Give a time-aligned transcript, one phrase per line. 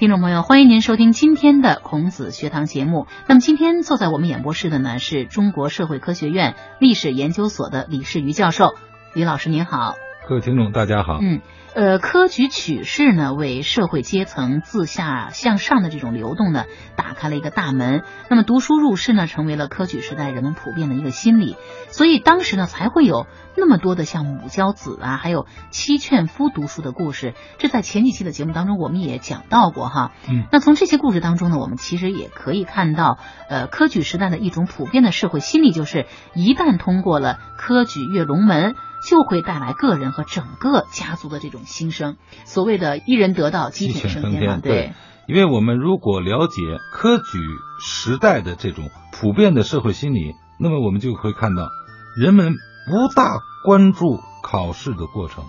[0.00, 3.06] 听众朋友，欢迎您收听今天的孔子学堂节目。
[3.28, 8.70] 那么今天坐在我们演播室的呢，是中国社会科学院历史研究所的李世瑜教授。
[9.12, 9.96] 李老师您好，
[10.30, 11.18] 各位听众大家好。
[11.20, 11.40] 嗯，
[11.74, 18.04] 呃，科举取士呢，为社会阶层自下向上的这种流动呢，打开了一个大门。
[18.28, 21.56] 那么读书入仕呢，成为了科举时代人们普遍的一个心理。
[21.88, 23.26] 所以当时呢，才会有
[23.56, 27.34] 那么多的像母教子啊，还有妻劝夫读书的故事。
[27.58, 30.12] 这在前几期的节目当中，我们也讲到过哈。
[30.28, 38.76] 嗯，那从这些故事当中呢，我们其实也可以看到，呃，科举时代的一种普遍的社会心理，就是一旦通过了科举跃龙门。
[39.08, 42.16] 就会带来个人和整个家族的这种兴盛。
[42.44, 44.92] 所谓的一人得道，鸡犬升天嘛，对。
[45.26, 46.60] 因为我们如果了解
[46.92, 47.38] 科举
[47.80, 51.68] 时代的这种普遍的社会心理，那么我们就会看到，
[52.16, 52.54] 人们
[52.88, 55.44] 不大关注考试的过程，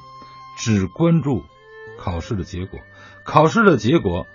[0.57, 1.43] 只关注
[1.97, 2.79] 考试的结果。
[3.25, 4.27] 考试的结果，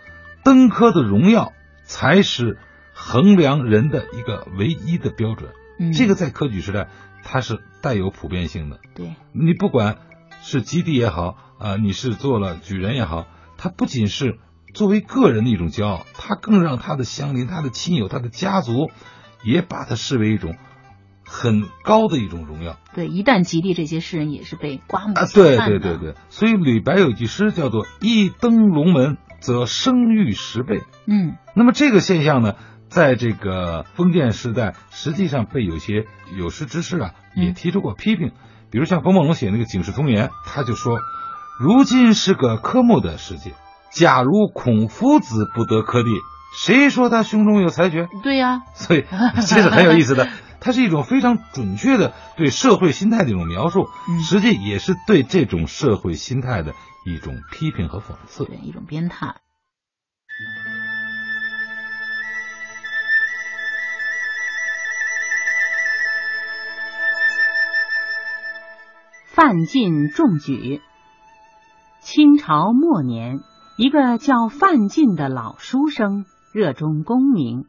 [0.45, 1.53] 登科的荣耀
[1.85, 2.59] 才是
[2.93, 5.53] 衡量人的一个唯一的标准。
[5.79, 6.89] 嗯，这个在科举时代。
[7.29, 9.97] 它是带有普遍性的，对你不管
[10.43, 13.27] 是基地也好啊，你是做了举人也好，
[13.59, 14.39] 它不仅是
[14.73, 18.91] 作为个人的一种骄傲，它更让他的乡邻、他的亲友、他的家族
[19.43, 20.55] 也把它视为一种
[21.25, 22.79] 很高的一种荣耀。
[22.95, 25.27] 对，一旦及第，这些诗人也是被刮目啊！
[25.35, 30.83] 对对对对，所以李白有句诗叫做“一登龙门，则声誉十倍”。
[31.09, 32.55] 嗯，那么这个现象呢？
[32.89, 36.07] 在这个封建时代，实际上被有些
[36.37, 38.33] 有识之士啊也提出过批评，
[38.71, 40.99] 比如像冯梦龙写那个《警世通言》，他就说
[41.61, 43.55] ：“如今是个科目的世界，
[43.91, 46.09] 假如孔夫子不得科第，
[46.57, 50.29] 谁说他胸中有才学？”对呀，所以这是很有意思的，
[50.61, 53.89] 它是一种非常准确的对社会心态的一种描述，
[54.23, 56.73] 实际也是对这种社会心态的
[57.05, 59.35] 一种批评和讽刺，对一种鞭挞。
[69.47, 70.83] 范进中举。
[72.01, 73.39] 清朝末年，
[73.79, 77.67] 一个叫范进的老书生，热衷功名，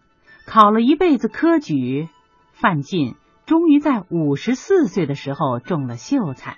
[0.47, 2.09] 考了一辈子科举。
[2.53, 3.13] 范进
[3.45, 6.57] 终于在五十四岁的时候中了秀才，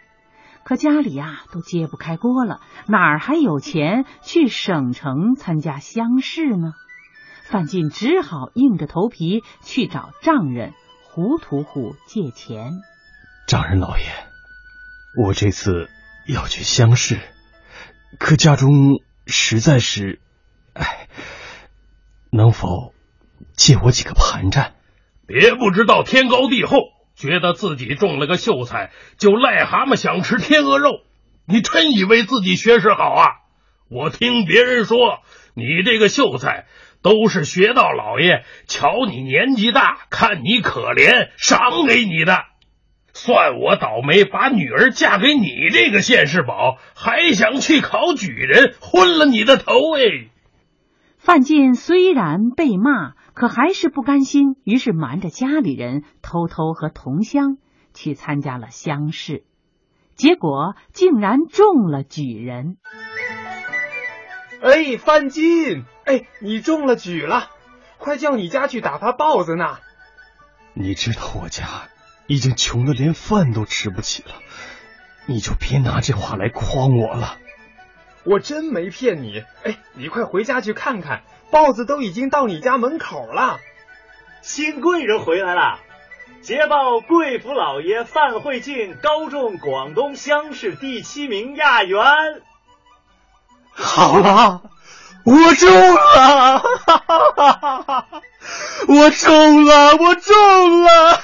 [0.63, 6.71] 可家里呀都揭不开锅了，哪儿还有钱去省城参加乡试呢？
[7.43, 10.71] 范进只好硬着头皮去找丈人
[11.11, 12.71] 胡屠户借钱。
[13.47, 14.28] 丈人老爷。
[15.17, 15.89] 我这次
[16.27, 17.19] 要去乡试，
[18.19, 20.19] 可家中实在是，
[20.73, 21.07] 哎，
[22.31, 22.93] 能否
[23.53, 24.75] 借我几个盘缠？
[25.25, 26.77] 别不知道天高地厚，
[27.15, 31.01] 觉得自己中了个秀才就癞蛤蟆想吃天鹅肉，
[31.45, 33.25] 你真以为自己学识好啊？
[33.89, 35.23] 我听别人说，
[35.55, 36.67] 你这个秀才
[37.01, 42.43] 都是学道老爷瞧你年纪大，看你可怜，赏给你的。
[43.21, 50.29] 算我倒霉，把女儿嫁给你这个现世宝，还想去考举人，昏了你的头哎！
[51.17, 57.57] 范进虽然被骂，可还是不甘心，于是瞒着家里人，偷偷和同乡
[57.93, 59.43] 去参加了乡试，
[60.15, 62.77] 结果竟然中了举人。
[64.61, 67.49] 哎，范进，哎，你中了举了，
[67.97, 69.77] 快叫你家去打发豹子呢。
[70.73, 71.65] 你知道我家。
[72.29, 74.35] 已经穷的连饭都吃不起了，
[75.25, 77.37] 你就别拿这话来诓我了。
[78.23, 79.43] 我真没骗你。
[79.63, 83.57] 哎，你快回家去看看，豹子都已经到你家门口了。
[84.43, 85.79] 新贵人回来了，
[86.43, 91.99] 捷报贵府老爷范慧进高中广东乡试第七名亚元。
[93.71, 94.61] 好了，
[95.25, 96.63] 我中了。
[98.87, 101.19] 我中了，我中了！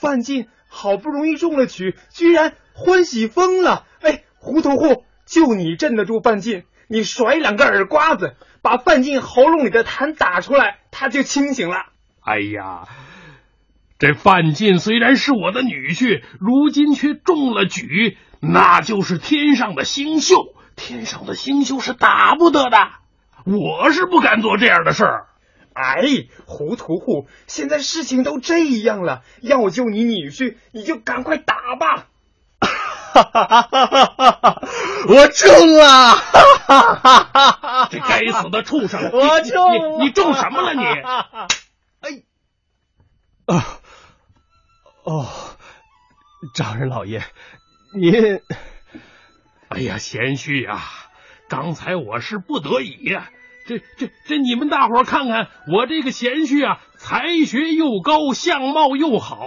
[0.00, 3.84] 范进好不容易中了举，居然欢喜疯了！
[4.00, 6.64] 哎，胡屠户，就你镇得住范进？
[6.88, 11.76] 你甩两个耳刮子，把范进喉咙里的痰打出来，他就清醒了。
[12.22, 12.88] 哎呀，
[13.98, 22.78] 这范进虽然是我的女婿，如今却中了举，那就是天上的星宿，天上的星宿是打不得的。
[23.44, 25.26] 我是不敢做这样的事儿。
[25.72, 26.02] 哎，
[26.46, 32.08] 胡屠户，现在事情都这样了，要救你女婿，你就赶快打吧。
[32.60, 34.62] 哈哈哈哈哈哈！
[35.08, 36.14] 我中了！
[36.14, 37.88] 哈哈哈哈哈！
[37.90, 39.10] 这该死的畜生！
[39.12, 39.98] 我中！
[39.98, 40.84] 你你中什么了你？
[42.00, 42.22] 哎，
[43.46, 43.80] 啊，
[45.02, 45.26] 哦，
[46.54, 47.24] 丈人老爷，
[47.94, 48.40] 您，
[49.68, 50.80] 哎呀，贤婿呀！
[51.48, 53.28] 刚才我是不得已呀。
[53.70, 59.46] 这这这，你们大伙看看，我这个贤婿啊，才学又高，相貌又好，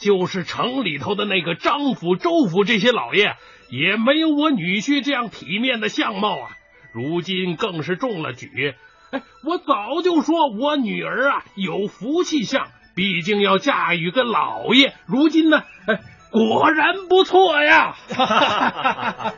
[0.00, 3.36] 就是城里头的那个张府、周府这些老爷，
[3.68, 6.56] 也没有我女婿这样体面的相貌啊。
[6.94, 8.74] 如今更是中了举，
[9.10, 14.94] 哎，我早就说我女儿啊有福气相，毕竟要嫁与个老爷。
[15.04, 16.00] 如今呢，哎，
[16.30, 17.94] 果然不错呀。
[18.14, 19.34] 哈哈哈哈哈哈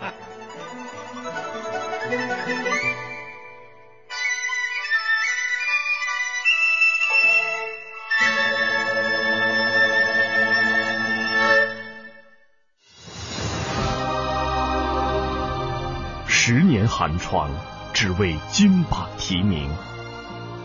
[16.47, 17.49] 十年寒窗，
[17.95, 19.71] 只为金榜题名。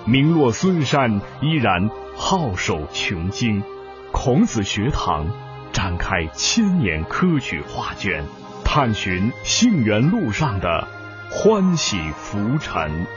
[0.03, 3.63] 名落孙山，依然皓首穷经。
[4.11, 5.25] 孔子学堂
[5.71, 8.25] 展开千年科举画卷，
[8.65, 10.85] 探寻杏园路上的
[11.31, 13.07] 欢喜浮沉。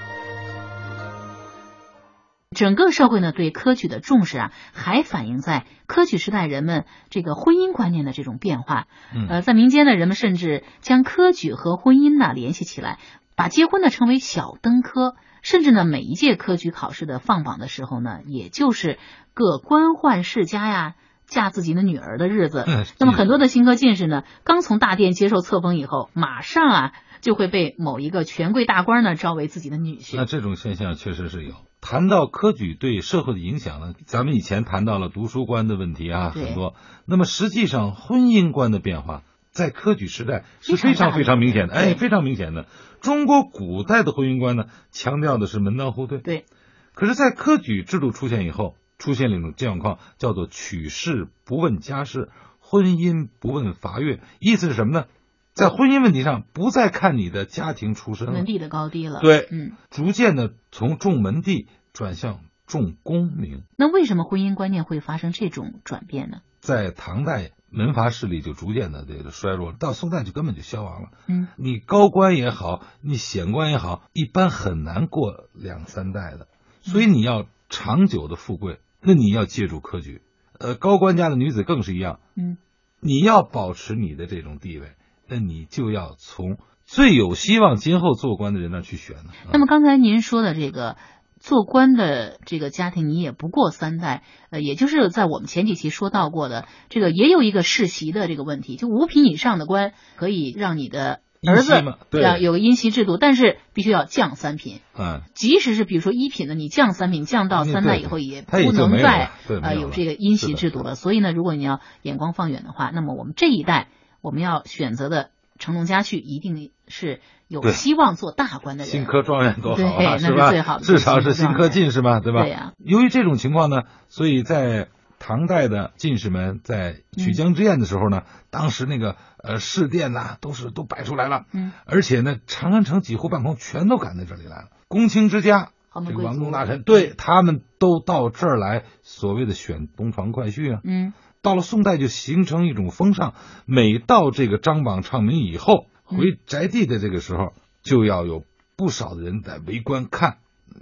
[2.55, 8.87] 整个社会呢对科举的重视啊，还反映在科举时代人们这个婚姻观念的这种变化。
[9.29, 12.99] 呃，在民间呢，人们甚至将科举和婚姻呢联系起来，
[13.37, 15.15] 把结婚呢称为小登科。
[15.43, 19.01] 甚至呢，每一届科举考试的放榜的时候呢，也就是
[19.35, 20.95] 各官宦世家呀
[21.27, 22.65] 嫁自己的女儿的日子。
[22.99, 30.17] 那么很多的新科进士呢，刚从大殿接受册封以后，马上啊就会被某一个权贵大官呢招为自己的女婿。
[30.17, 31.55] 那这种现象确实是有。
[31.83, 36.77] 谈到科举对社会的影响呢，咱们以前谈到了读书观的问题啊，很多。
[37.07, 42.67] 那么实际上婚姻观的变化，在科举时代是非常非常明显的，哎，非常明显的。
[43.01, 46.19] 中国古代的婚姻观呢，强调的是门当户对。
[46.19, 46.47] 对。
[46.95, 52.31] 可是，在科举制度出现以后，出现了一种状况，叫做取士不问家事，
[52.61, 54.21] 婚姻不问罚阅。
[54.39, 55.07] 意思是什么呢？
[55.55, 59.21] 在婚姻问题上，不再看你的家庭出身、门第的高低了。
[59.21, 63.65] 对，嗯，逐渐的从重门第转向重功名。
[63.77, 66.39] 那为什么婚姻观念会发生这种转变呢？
[66.61, 71.09] 在唐代，门阀势力就逐渐的这个衰落，到宋代就根本就消亡了。
[71.27, 76.49] 嗯，你高官也好，你显官也好，一般很难过两三代的。
[76.81, 80.23] 所以你要长久的富贵，那你要借助科举。
[80.59, 82.21] 呃，高官家的女子更是一样。
[82.37, 82.57] 嗯，
[83.01, 84.93] 你要保持你的这种地位。
[85.33, 89.33] 那你就要从最有希望今后做官的人那去选呢。
[89.51, 90.99] 那么刚才您说的这个
[91.41, 101.73] 做官的这个家庭，你也不过三代，呃，也就是在我们前几期说到过的，这个也有一个世袭的这个问题，就五品以上的官可以让你的儿子
[102.11, 104.81] 要有个姻袭制度，但是必须要降三品。
[104.95, 109.31] 嗯，即使是比如说一品的，你降三品，降到三代以后也不能再
[109.63, 110.95] 呃有这个姻袭制度了。
[110.95, 113.89] 所以呢，如果你要眼光放远的话，那么我们这一代。
[114.23, 118.91] 我们要选择的成龙家婿，一定是有希望做大官的人。
[118.91, 120.51] 新科状元多好啊，是吧？
[120.51, 122.43] 最好的至少是新科进士嘛，对吧？
[122.43, 122.73] 对呀。
[122.79, 124.89] 由于这种情况呢，所以在
[125.19, 131.45] 唐代的进士们在曲江之宴的时候呢，当时那个呃试殿呐，都是都摆出来了。
[131.53, 131.73] 嗯。
[131.85, 134.69] 而且呢，长安城几乎半空全都赶在这里来了。
[134.89, 135.71] 公卿之家，
[136.07, 140.81] 这个王公大臣，对他们都到这儿来，所谓的选东床快婿啊。
[140.85, 141.13] 嗯。
[141.43, 143.35] 到了宋代就形成一种风尚，
[143.67, 147.53] 每到这个张榜唱名以后，回宅地的这个时候，
[147.83, 148.45] 就要有
[148.77, 150.39] 不少的人在围观看，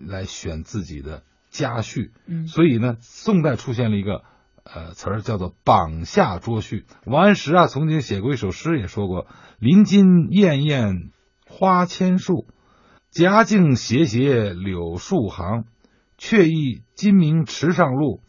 [0.07, 2.11] 来选自己的家婿。
[2.27, 4.23] 嗯，所以呢，宋代出现了一个
[4.63, 6.85] 呃词儿，叫做“榜下捉婿”。
[7.07, 9.27] 王安石啊，曾经写过一首诗，也说过
[9.59, 11.11] ：“林金艳艳
[11.47, 12.47] 花千树，
[13.11, 15.65] 夹径斜斜柳树行，
[16.19, 18.21] 却忆金明池上路。”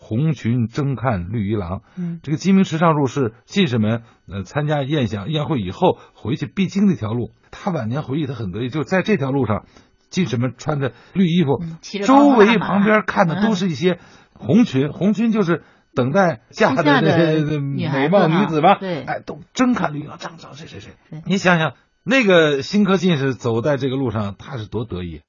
[0.00, 7.32] 红裙争看绿衣郎，嗯，这个鸡鸣池上路是进士们呃参加宴享宴会以后回去必经的一条路。
[7.50, 9.66] 他晚年回忆，他很得意，就在这条路上，
[10.08, 11.60] 进士们穿着绿衣服，
[12.04, 13.98] 周围旁边看的都是一些
[14.32, 15.64] 红裙，红裙就是
[15.94, 18.76] 等待嫁的美貌女子吧？
[18.78, 20.92] 对，哎，都争看绿衣郎，张张谁谁谁？
[21.26, 21.74] 你想想，
[22.04, 25.22] 那个新科进士走在这个路上，他是多得意。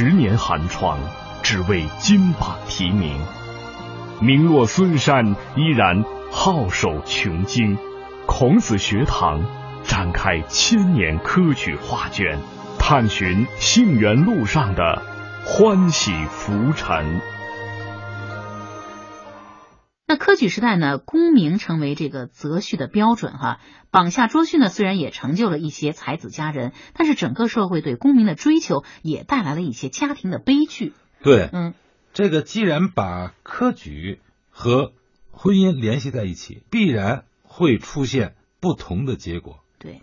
[0.00, 0.96] 十年寒窗，
[1.42, 3.20] 只为金榜题名。
[4.20, 7.76] 名落孙山，依然皓首穷经。
[8.24, 9.42] 孔子学堂
[9.82, 12.38] 展开千年科举画卷，
[12.78, 15.02] 探寻杏园路上的
[15.44, 17.20] 欢喜浮沉。
[20.08, 23.60] 那科举时代呢，功名成为这个择婿的标准哈。
[23.90, 30.94] 榜下捉婿呢，虽然也成就了一些才子佳人，但是整个社会对功名的追求也带来了一些家庭的悲剧。
[31.22, 31.74] 对，嗯，
[32.14, 34.92] 这个既然把科举和
[35.30, 39.60] 婚姻联系在一起，必然会出现不同的结果。
[39.78, 40.00] 对，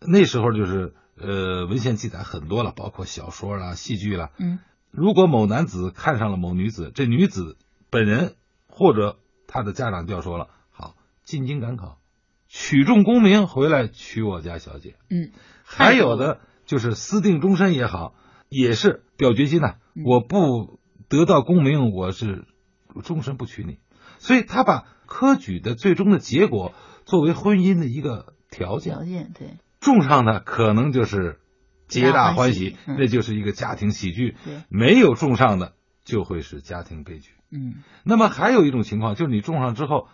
[0.00, 4.32] 那时候就是呃，文献记载很多了，包括小说啦、戏剧啦。
[4.36, 4.58] 嗯，
[4.90, 7.56] 如果某男子看上了某女子，这女子
[7.88, 8.34] 本人
[8.66, 9.18] 或者
[9.54, 12.00] 他的家长就要说了：好，进京赶考，
[12.48, 14.96] 取中功名，回来娶我家小姐。
[15.08, 15.30] 嗯，
[15.62, 18.16] 还有的就是私定终身也好，
[18.48, 22.48] 也是表决心呐、嗯我不得到功名，我是
[23.04, 23.78] 终身不娶你。
[24.18, 31.38] 所以他把科举的最终的结果作为婚姻的一个条件，条件对，中上的可能就是
[31.86, 37.32] 皆大欢喜那就是一个家庭喜剧；对没有中上的就会是家庭悲剧。
[37.50, 40.08] 嗯那么还有一种情况，就是你种上之后，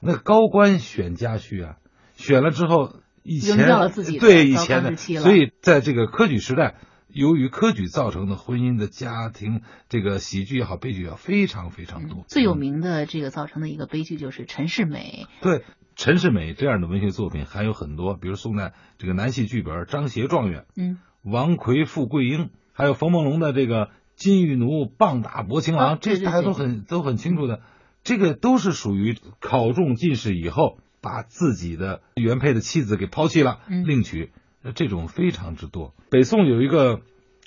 [0.00, 1.76] 那高官选家婿啊，
[2.14, 6.76] 选了之后，以前了自己对以前的，所以在这个科举时代，
[7.08, 12.20] 由于科举造成的婚姻的家庭这个喜剧也好，悲剧也好，非常非常多。
[12.20, 15.26] 嗯最有名的这个造成的一个悲剧就是陈世美。
[15.40, 15.64] 对
[15.96, 27.60] 陈世美这样的文学作品还有很多，比如宋代这个南戏剧本《张协状元》，嗯，王奎富贵英，还有冯梦龙的这个金玉奴棒打薄情郎，这大家都很都很清楚的。
[28.02, 34.32] 这个都是属于考中进士以后，把自己的原配的妻子给抛弃了，嗯另娶，
[34.62, 35.94] 呃这种非常之多。
[36.10, 37.02] 北宋有一个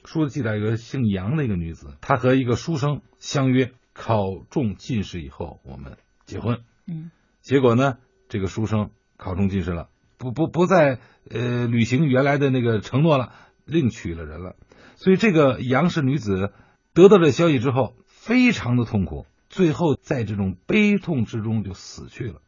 [0.05, 6.59] 书记载，有个姓杨的一个女子，她和一个书生相约，考中进士以后我们结婚。
[6.87, 7.09] 嗯
[7.41, 7.97] 结果呢，
[8.27, 10.99] 这个书生考中进士了，不不不再
[11.31, 13.31] 呃履行原来的那个承诺了，
[13.65, 14.55] 另娶了人了。
[14.99, 16.51] 所以这个杨氏女子
[16.93, 22.41] 得到这消息之后，非常的痛苦，最后在这种悲痛之中就死去了。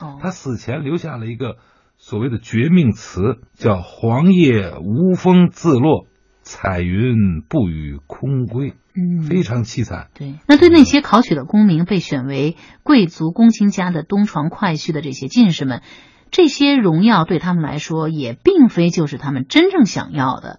[0.00, 1.58] 哦，她死前留下了一个
[1.98, 6.08] 所谓的绝命词，叫“黄叶无风自落，
[6.40, 10.08] 彩云不与空归”，嗯非常凄惨。
[10.12, 15.82] 对，那对那些考取了功名、被选为贵族公卿家的东床快婿的这些进士们，
[16.32, 20.58] 这些荣耀对他们来说也并非就是他们真正想要的。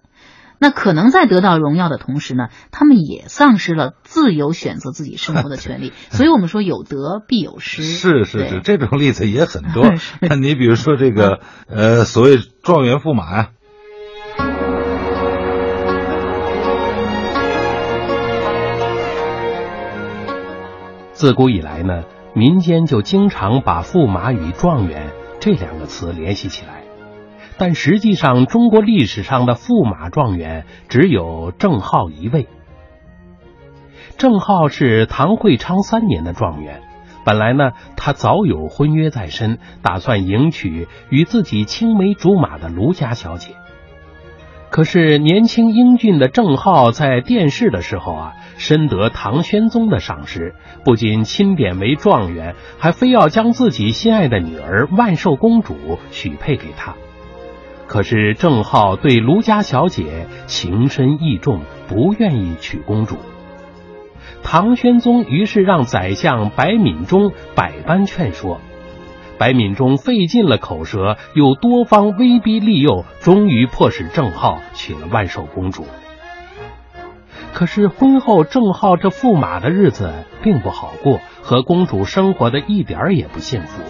[0.58, 5.92] 那可能在得到荣耀的同时呢，他们也丧失了自由选择自己生活的权利。
[6.10, 7.82] 所以我们说有得必有失。
[7.82, 9.84] 是是是，这种例子也很多。
[10.20, 13.48] 那你比如说这个呃，所谓状元驸马呀、
[21.12, 26.83] 自古以来呢，民间就经常把驸马与状元这两个词联系起来，
[27.56, 32.48] 但实际上，中国历史上的驸马状元只有郑浩一位。
[34.16, 36.82] 郑浩是唐会昌三年的状元，
[37.24, 43.54] 本来呢，他早有婚约在身，打算迎娶与自己青梅竹马的卢家小姐。
[44.70, 55.76] 可是年轻英俊的郑浩在殿试的时候啊，深得唐玄宗的赏识，不仅钦点为状元，还非要将自己心爱的女儿万寿公主
[56.10, 56.94] 许配给他。
[57.94, 63.18] 可是郑浩对卢家小姐情深意重，不愿意娶公主。
[64.42, 68.60] 唐玄宗于是让宰相白敏中百般劝说。
[69.38, 75.86] 白敏中费尽了口舌，又多方威逼利诱，终于迫使郑浩娶了万寿公主。
[77.52, 83.84] 可是婚后，郑浩这驸马的日子并不好过，和公主生活的一点儿也不幸福。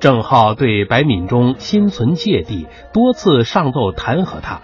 [0.00, 4.60] 郑浩对白敏中心存芥蒂，多次上奏弹劾他，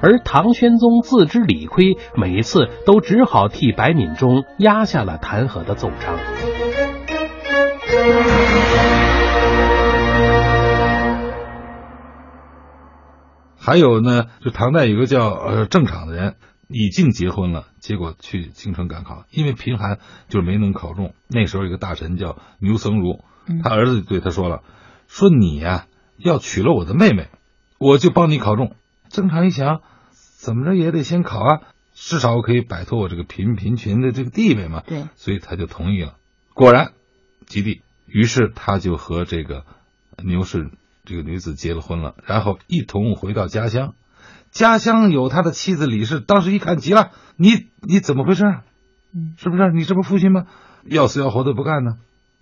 [0.00, 6.18] 而唐玄宗自知理亏，每一次都只好替白敏中压下了弹劾的奏章。
[13.56, 16.34] 还有呢，就唐代有个叫呃郑敞的人，
[16.66, 21.14] 已经结婚了，结果去京城赶考，因为贫寒，就是没能考中。
[21.28, 23.20] 那时候有个大臣叫牛僧孺，
[23.62, 24.62] 他儿子对他说了，
[25.08, 27.28] 说你呀、要娶了我的妹妹，
[27.78, 28.74] 我就帮你考中。
[29.08, 29.80] 郑常一想，
[30.38, 31.60] 怎么着也得先考啊，
[31.94, 34.82] 至少我可以摆脱我这个贫贫群的这个地位嘛。
[34.86, 36.14] 对，所以他就同意了。
[36.54, 36.92] 果然，
[37.46, 39.64] 吉地，于是他就和这个
[40.22, 40.70] 牛氏
[41.04, 43.94] 这个女子结了婚了，然后一同回到家乡。
[44.50, 48.62] 家乡有他的妻子李氏，当时一看急了，你你怎么回事啊？
[49.14, 49.72] 嗯，是不是？
[49.72, 50.46] 你这不是父亲吗？
[50.84, 51.96] 要死要活的不干呢。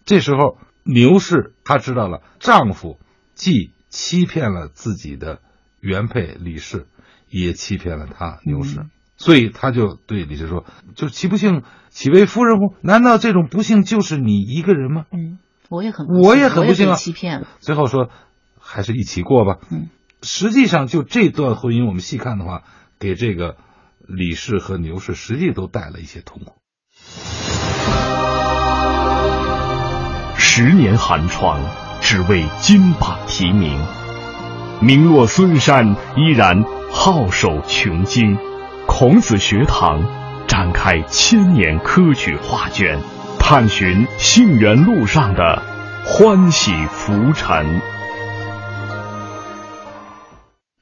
[0.05, 2.99] 这时候牛氏她知道了，丈夫
[3.35, 5.41] 既欺骗了自己的
[5.81, 6.87] 原配李氏，
[7.29, 8.81] 也欺骗了她牛氏。
[8.81, 8.91] 嗯
[9.23, 10.65] 所以她就对李氏说
[10.97, 12.75] ：“就岂不幸，岂为夫人乎？
[12.81, 16.97] 难道这种不幸就是你一个人吗嗯，我也很我也很不幸了。？”
[17.61, 18.09] 最后说
[18.59, 19.91] ：“还是一起过吧。”嗯，
[20.23, 22.63] 实际上就这段婚姻，我们细看的话，
[22.99, 23.59] 给这个
[23.99, 26.55] 李氏和牛氏实际都带了一些痛苦。
[30.53, 31.61] 十年寒窗，
[32.01, 33.81] 只为金榜题名。
[34.81, 38.37] 名落孙山，依然皓首穷经。
[38.85, 40.03] 孔子学堂
[40.49, 42.99] 展开千年科举画卷，
[43.39, 45.63] 探寻杏园路上的
[46.05, 47.81] 欢喜浮沉。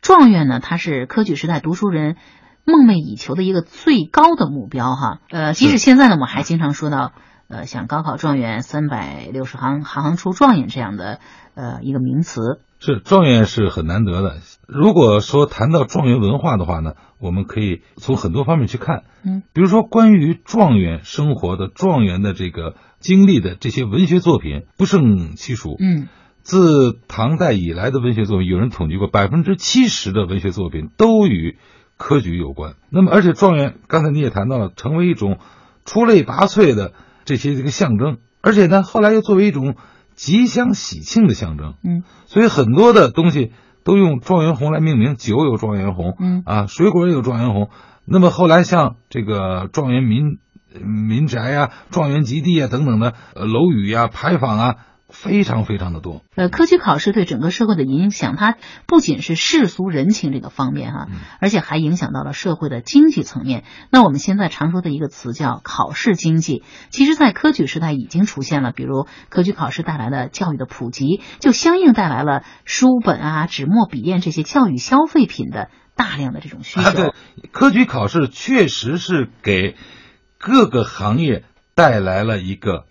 [0.01, 2.17] 状元呢，他是科举时代读书人
[2.65, 5.19] 梦寐以求的一个最高的目标哈。
[5.29, 7.13] 呃，即使现在呢，我们还经常说到，
[7.49, 11.19] 呃，像高考状元三百六十行，行行出状元这样的
[11.55, 12.61] 呃一个名词。
[12.78, 14.37] 是状元是很难得的。
[14.67, 19.05] 如果说谈到状元文化的话呢，我们可以从很多方面去看。
[19.25, 25.75] 嗯，比如说关于状元生活的、状元的这个经历的这些文学作品不胜其数。
[25.81, 26.07] 嗯，
[26.43, 31.59] 自唐代以来的文学作品，有人统计过，百分之七十的文学作品都与
[31.97, 32.75] 科举有关。
[32.90, 35.38] 那么，而且状元刚才你也谈到了，成为一种
[35.85, 36.93] 出类拔萃的
[37.28, 39.76] 这些这个象征，而且呢，后来又作为一种。
[40.18, 43.52] 吉祥喜庆的象征，嗯，所以很多的东西
[43.85, 47.70] 都用状元红来命名，酒有状元红，嗯啊，水果也有状元红。
[48.04, 50.38] 那么后来像这个状元民
[50.82, 54.75] 民宅啊、状元基地啊等等的呃楼宇呀、牌坊啊。
[55.09, 56.23] 非常非常的多。
[56.37, 61.09] 呃，科举考试对整个社会的影响，它不仅是世俗人情这个方面哈，
[61.41, 63.65] 而且还影响到了社会的经济层面。
[63.91, 68.73] 那我们现在常说的一个词叫考试经济，其实在科举时代已经出现了。
[68.73, 76.91] 比如科举考试带来的教育的普及，就相应带来了书本啊、纸墨笔砚这些教育消费品的大量的这种需求。
[76.93, 77.12] 对，
[77.50, 79.75] 科举考试确实是给
[80.38, 82.85] 各个行业带来了一个。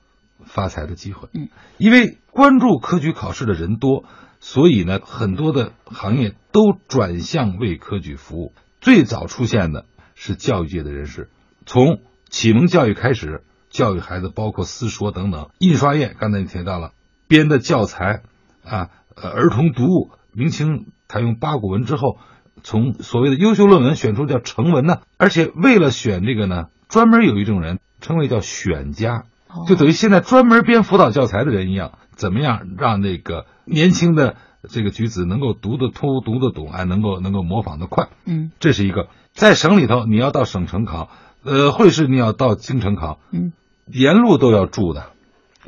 [0.47, 4.05] 发财的机会，嗯，因为关注科举考试的人多，
[4.39, 8.53] 所以呢，很多的行业都转向为科举服务。
[8.81, 9.85] 最早出现的
[10.15, 11.29] 是教育界的人士，
[11.65, 15.49] 从启蒙教育开始，教育孩子，包括私塾等等。
[15.59, 16.91] 印刷业刚才你提到了，
[17.27, 18.21] 编的教材
[18.63, 20.11] 啊，呃，儿童读物。
[20.31, 22.19] 明清采用八股文之后，
[22.61, 29.23] 从所谓的优秀论文选出叫成文呢，而且为了选这个呢，专门有一种人称为叫选家。
[29.67, 34.35] 就等于现在专门编辅导教材的人一样，怎么样让那个年轻的
[34.69, 38.09] 这个举子能够读得通、读得懂，哎，能够能够模仿得快。
[38.25, 41.09] 嗯，这是一个在省里头，你要到省城考，
[41.43, 43.53] 呃，会试你要到京城考，嗯，
[43.87, 45.11] 沿路都要住的，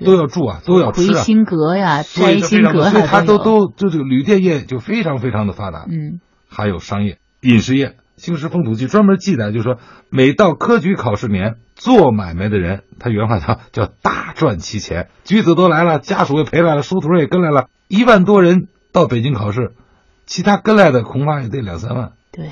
[0.04, 1.08] 都要住啊，都要吃啊。
[1.08, 5.86] 回心阁呀，摘心阁，所以它都都就这个旅店业就非常非常的发达。
[5.90, 7.88] 嗯，还有商业、饮食业。
[8.20, 9.80] 《兴师风土记》专门记载，就是说，
[10.10, 15.10] 每到科举考试年，做买卖的人，他原话叫叫大赚其钱。
[15.24, 19.72] 举子都来了，家属也陪来了，书徒也跟来了，一万多人到北京考试，
[20.26, 22.12] 其他跟来的恐怕也得两三万。
[22.32, 22.52] 对，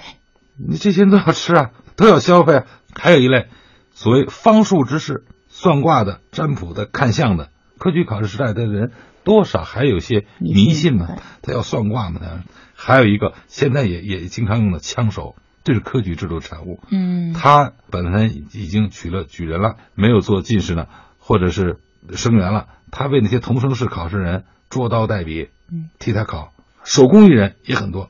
[0.58, 2.66] 你这些人都要吃啊，都要消费啊。
[2.96, 3.48] 还有一类
[3.92, 7.50] 所谓方术之士，算卦的、占卜的、看相的。
[7.78, 8.92] 科举考试时代的人，
[9.24, 11.08] 多少还有些迷信嘛，
[11.44, 12.20] 他要算卦嘛。
[12.24, 15.36] 他还有一个，现在也也经常用的枪手。
[15.68, 16.80] 这是科举制度的产物。
[16.90, 20.86] 嗯，他本身已经取了举人了，没有做进士呢，
[21.20, 21.76] 或者是
[22.14, 22.68] 生员了。
[22.90, 26.54] 他为那些同生试考试人捉刀代笔，嗯，替他考。
[26.86, 28.10] 手工艺人也很多，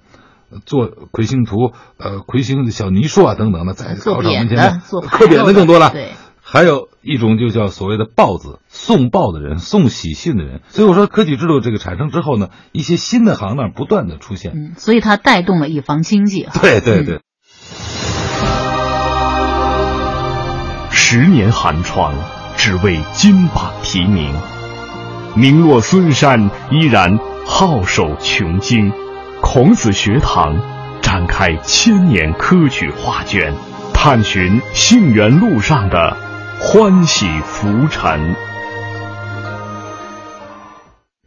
[0.68, 5.90] 做魁星图、呃魁星的小泥塑啊等等的，在考场门前的刻匾的更多了。
[5.90, 6.12] 对，
[6.44, 10.62] 还有一种就叫所谓的报子，送报的人，送喜信的人。
[10.68, 14.52] 所以我说，科举制度这个产生之后呢，一些新的行当不断的出现。
[14.54, 16.48] 嗯，所以它带动了一方经济。
[16.62, 17.22] 对对对。
[21.10, 22.14] 十年寒窗，
[22.58, 24.30] 只为金榜题名。
[25.36, 28.92] 名落孙山，依然皓首穷经。
[29.42, 30.54] 孔子学堂
[31.02, 33.54] 展开千年科举画卷，
[33.94, 36.18] 探寻杏园路上的
[36.60, 38.36] 欢喜浮沉。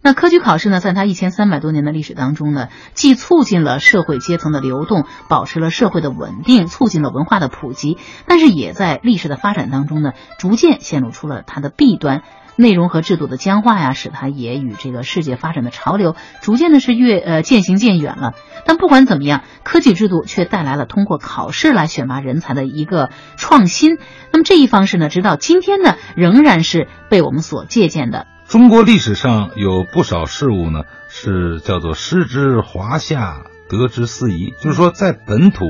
[0.02, 12.22] 那科举考试呢，在它一千三百多年的历史当中呢，既促进了社会阶层的流动，保持了社会的稳定，促进了文化的普及，但是也在历史的发展当中呢，逐渐显露出了它的弊端。
[12.56, 18.34] 内容和制度的僵化呀，使它也与这个世界发展的潮流逐渐的是越呃渐行渐远了。
[18.66, 23.08] 但不管怎么样，科举制度却带来了通过考试来选拔人才的一个
[23.38, 23.96] 创新。
[24.30, 28.26] 那么这一方式呢，直到今天呢，仍然是被我们所借鉴的。
[28.50, 35.64] 中国历史上有不少事物呢，是叫做失之华夏，得之司夷，就是说在本土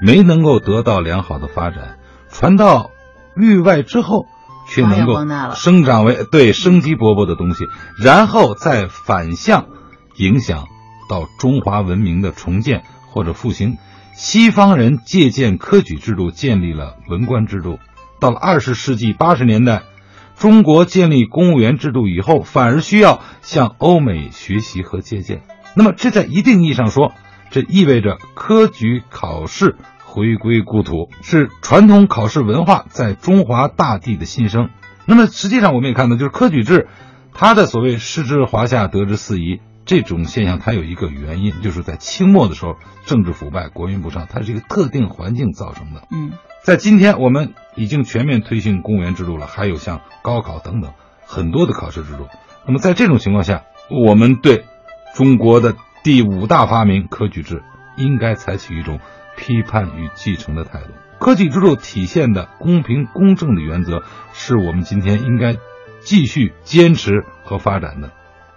[0.00, 1.98] 没能够得到良好的发展，
[2.30, 2.90] 传到
[3.36, 4.24] 域外之后，
[4.66, 5.14] 却能够
[5.54, 7.66] 生长为对生机勃勃的东西，
[8.02, 9.66] 然后再反向
[10.16, 10.68] 影响
[11.10, 13.76] 到中华文明的重建或者复兴。
[14.14, 17.78] 西方人借鉴科举制度，建立了文官制度。
[18.20, 19.82] 到了二十世纪八十年代。
[20.36, 25.42] 中国建立公务员制度以后，反而需要向欧美学习和借鉴。
[25.74, 27.12] 那么，这在一定意义上说，
[27.50, 34.68] 这意味着科举考试回归故土，是传统考试文化在中华大地的新生。
[35.06, 36.88] 那么，实际上我们也看到，就是科举制，
[37.32, 46.06] 它的所谓“失之华夏，得之四夷”这种现象，它有一个原因，就是在清末的时候，政治腐败，国运不畅，它是一个特定环境造成的。
[46.10, 46.32] 嗯。
[46.62, 50.92] 在今天，我们已经全面推行公务员制度了，还有像高考等等
[51.26, 52.28] 很多的考试制度。
[52.64, 54.64] 那么在这种情况下，我们对
[55.16, 57.64] 中国的第五大发明科举制
[57.96, 59.00] 应该采取一种
[59.36, 60.90] 批判与继承的态度。
[61.18, 65.56] 科举制度体现的公平公正的原则，是我们今天应该
[66.00, 68.12] 继续坚持和发展的。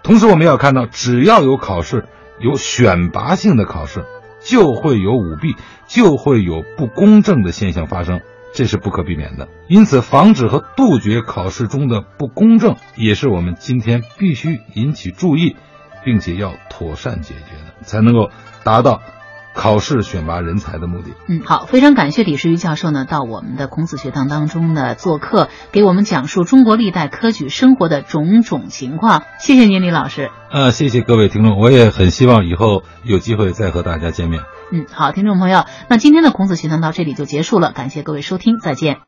[0.05, 2.05] 同时，我们要看到，只要有考试，
[2.39, 4.05] 有选拔性的考试。
[4.39, 5.55] 就会有舞弊，
[5.87, 8.21] 就会有不公正的现象发生，
[8.53, 9.47] 这是不可避免的。
[9.67, 15.55] 因此，防止和杜绝考试中的不公正，也是我们今天必须引起注意，
[16.03, 18.29] 并且要妥善解决的，才能够
[18.63, 19.01] 达到。
[19.55, 21.13] 考试选拔人才的目的。
[21.27, 29.23] 嗯，好，非常感谢李世瑜教授呢，到我们的孔子学堂当中呢做客，给我们讲述中国历代科举生活的种种情况。
[29.39, 30.29] 谢谢您，李老师。
[30.51, 34.43] 呃，谢谢各位听众，我也很希望以后有机会再和大家见面。
[34.71, 38.97] 嗯，好，听众朋友，那今天的孔子学堂到这里就结束了，感谢各位收听，再见。